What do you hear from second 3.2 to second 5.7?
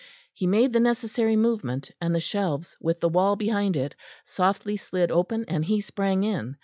behind it softly slid open and